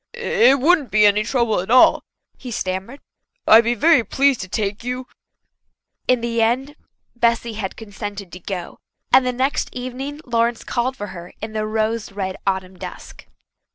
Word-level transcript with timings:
"It 0.13 0.59
wouldn't 0.59 0.89
be 0.89 1.05
any 1.05 1.21
trouble 1.23 1.59
at 1.59 1.69
all," 1.69 2.03
he 2.35 2.49
stammered. 2.49 3.01
"I'll 3.47 3.61
be 3.61 3.75
very 3.75 4.03
pleased 4.03 4.41
to 4.41 4.47
take 4.49 4.83
you." 4.83 5.05
In 6.07 6.21
the 6.21 6.41
end 6.41 6.75
Bessy 7.15 7.53
had 7.53 7.77
consented 7.77 8.31
to 8.31 8.39
go, 8.39 8.79
and 9.13 9.27
the 9.27 9.31
next 9.31 9.69
evening 9.73 10.19
Lawrence 10.25 10.63
called 10.63 10.97
for 10.97 11.05
her 11.13 11.31
in 11.39 11.53
the 11.53 11.67
rose 11.67 12.11
red 12.11 12.35
autumn 12.47 12.79
dusk. 12.79 13.27